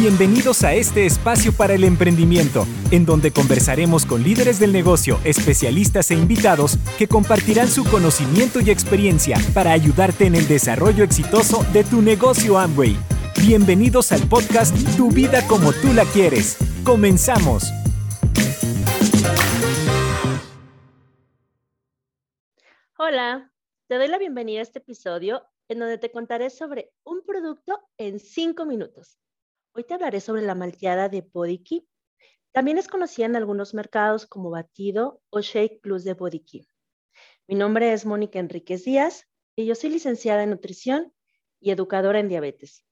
[0.00, 6.10] Bienvenidos a este espacio para el emprendimiento, en donde conversaremos con líderes del negocio, especialistas
[6.10, 11.84] e invitados que compartirán su conocimiento y experiencia para ayudarte en el desarrollo exitoso de
[11.84, 12.96] tu negocio Amway.
[13.46, 16.56] Bienvenidos al podcast Tu vida como tú la quieres.
[16.82, 17.64] Comenzamos.
[22.96, 23.52] Hola,
[23.86, 28.18] te doy la bienvenida a este episodio en donde te contaré sobre un producto en
[28.18, 29.18] 5 minutos.
[29.72, 31.22] Hoy te hablaré sobre la malteada de
[31.62, 31.88] Key.
[32.50, 36.66] También es conocida en algunos mercados como batido o shake plus de Key.
[37.46, 41.14] Mi nombre es Mónica Enríquez Díaz y yo soy licenciada en nutrición
[41.60, 42.84] y educadora en diabetes.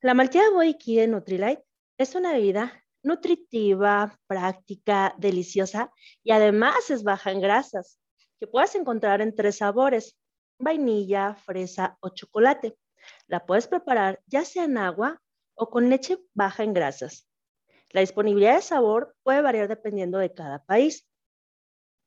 [0.00, 0.48] La malteada
[0.78, 1.62] Key de Nutrilite
[1.98, 5.92] es una bebida nutritiva, práctica, deliciosa
[6.22, 8.00] y además es baja en grasas,
[8.40, 10.16] que puedes encontrar en tres sabores,
[10.58, 12.78] vainilla, fresa o chocolate.
[13.26, 15.20] La puedes preparar ya sea en agua
[15.54, 17.28] o con leche baja en grasas.
[17.90, 21.08] La disponibilidad de sabor puede variar dependiendo de cada país.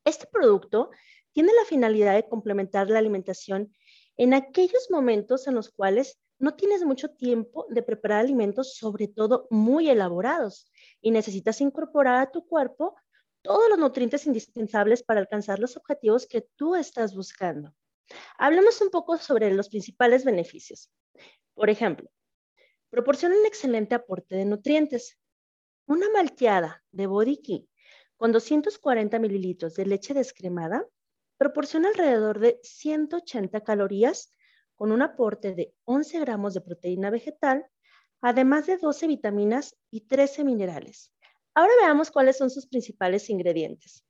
[0.06, 0.92] Este producto
[1.32, 3.74] tiene la finalidad de complementar la alimentación
[4.18, 9.48] en aquellos momentos en los cuales no tienes mucho tiempo de preparar alimentos, sobre todo
[9.50, 12.96] muy elaborados, y necesitas incorporar a tu cuerpo
[13.42, 17.74] todos los nutrientes indispensables para alcanzar los objetivos que tú estás buscando.
[18.38, 20.92] Hablemos un poco sobre los principales beneficios.
[21.54, 22.10] Por ejemplo,
[22.90, 25.18] proporciona un excelente aporte de nutrientes.
[25.86, 27.08] Una malteada de
[27.44, 27.70] Key
[28.18, 30.86] con 240 mililitros de leche descremada
[31.38, 34.32] proporciona alrededor de 180 calorías
[34.76, 37.66] con un aporte de 11 gramos de proteína vegetal,
[38.22, 41.12] además de 12 vitaminas y 13 minerales.
[41.54, 44.04] Ahora veamos cuáles son sus principales ingredientes.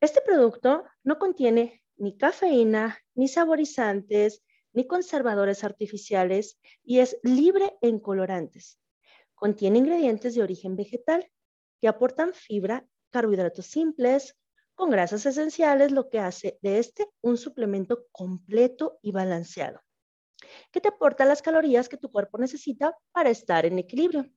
[0.00, 7.98] Este producto no contiene ni cafeína, ni saborizantes, ni conservadores artificiales y es libre en
[8.00, 8.78] colorantes.
[9.34, 11.30] Contiene ingredientes de origen vegetal
[11.80, 14.36] que aportan fibra, carbohidratos simples,
[14.74, 19.80] con grasas esenciales, lo que hace de este un suplemento completo y balanceado,
[20.70, 24.30] que te aporta las calorías que tu cuerpo necesita para estar en equilibrio.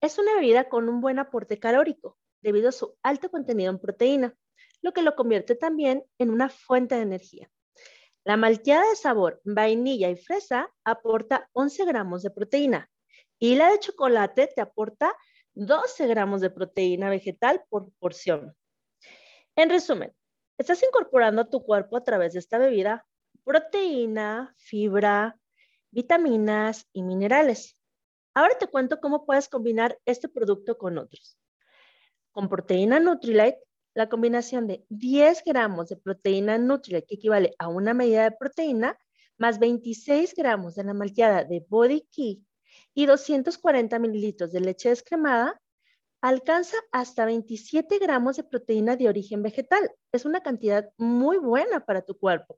[0.00, 4.36] Es una bebida con un buen aporte calórico debido a su alto contenido en proteína,
[4.80, 7.50] lo que lo convierte también en una fuente de energía.
[8.28, 12.90] La malteada de sabor vainilla y fresa aporta 11 gramos de proteína
[13.38, 15.16] y la de chocolate te aporta
[15.54, 18.54] 12 gramos de proteína vegetal por porción.
[19.56, 20.14] En resumen,
[20.58, 23.06] estás incorporando a tu cuerpo a través de esta bebida
[23.44, 25.40] proteína, fibra,
[25.90, 27.80] vitaminas y minerales.
[28.34, 31.38] Ahora te cuento cómo puedes combinar este producto con otros.
[32.32, 33.62] Con proteína Nutrilite
[33.98, 38.96] la combinación de 10 gramos de proteína Nutrilite, que equivale a una medida de proteína,
[39.38, 42.46] más 26 gramos de la malteada de Body Key
[42.94, 45.60] y 240 mililitros de leche descremada,
[46.20, 49.90] alcanza hasta 27 gramos de proteína de origen vegetal.
[50.12, 52.56] Es una cantidad muy buena para tu cuerpo.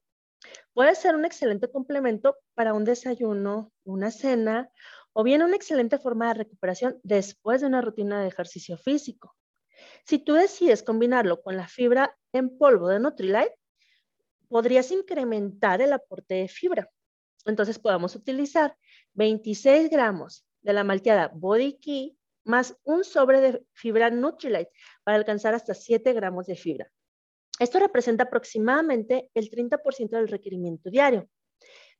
[0.75, 4.71] Puede ser un excelente complemento para un desayuno, una cena
[5.15, 9.34] o bien una excelente forma de recuperación después de una rutina de ejercicio físico.
[10.05, 13.57] Si tú decides combinarlo con la fibra en polvo de Nutrilite,
[14.49, 16.91] podrías incrementar el aporte de fibra.
[17.47, 18.77] Entonces podemos utilizar
[19.15, 24.73] 26 gramos de la malteada Body Key más un sobre de fibra Nutrilite
[25.05, 26.91] para alcanzar hasta 7 gramos de fibra.
[27.59, 31.29] Esto representa aproximadamente el 30% del requerimiento diario,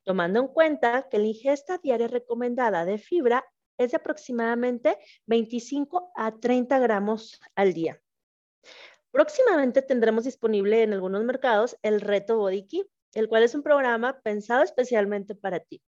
[0.05, 3.45] tomando en cuenta que la ingesta diaria recomendada de fibra
[3.81, 7.99] es de aproximadamente 25 a 30 gramos al día.
[9.11, 14.21] Próximamente tendremos disponible en algunos mercados el reto Body Key, el cual es un programa
[14.21, 15.83] pensado especialmente para ti.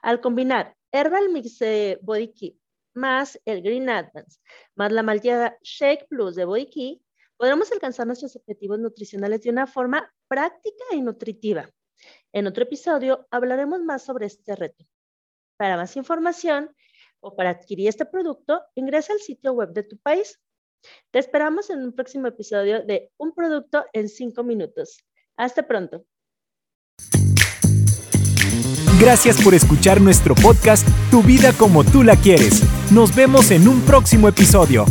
[0.00, 2.58] Al combinar Herbal Mix de Body Key
[2.94, 4.40] más el Green Advance,
[4.74, 7.02] más la malteada Shake Plus de Body Key,
[7.36, 11.70] podremos alcanzar nuestros objetivos nutricionales de una forma práctica y nutritiva.
[12.32, 14.84] En otro episodio hablaremos más sobre este reto.
[15.56, 16.74] Para más información,
[17.22, 20.38] o para adquirir este producto, ingresa al sitio web de tu país.
[21.10, 24.98] Te esperamos en un próximo episodio de Un producto en 5 minutos.
[25.36, 26.04] Hasta pronto.
[29.00, 32.62] Gracias por escuchar nuestro podcast Tu vida como tú la quieres.
[32.92, 34.84] Nos vemos en un próximo episodio.